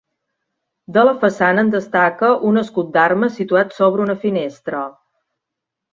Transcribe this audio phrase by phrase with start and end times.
[0.95, 4.85] De la façana en destaca un escut d'armes situat sobre una finestra.